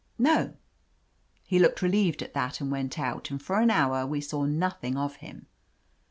[0.17, 0.55] "No."
[1.43, 4.97] He looked relieved at that and went out, and for an hour we saw nothing
[4.97, 5.45] of him.